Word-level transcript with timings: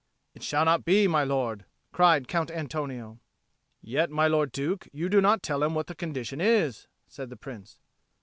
"It 0.33 0.41
shall 0.41 0.65
not 0.65 0.83
be, 0.83 1.07
my 1.07 1.23
lord," 1.23 1.63
cried 1.91 2.27
Count 2.27 2.49
Antonio. 2.49 3.19
"Yet, 3.83 4.09
my 4.09 4.27
lord 4.27 4.51
Duke, 4.51 4.87
you 4.91 5.09
do 5.09 5.21
not 5.21 5.43
tell 5.43 5.61
him 5.61 5.75
what 5.75 5.85
the 5.85 5.93
condition 5.93 6.41
is," 6.41 6.87
said 7.07 7.29
the 7.29 7.37
Prince. 7.37 7.77